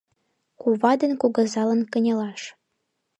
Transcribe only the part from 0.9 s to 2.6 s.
ден кугызалан кынелаш.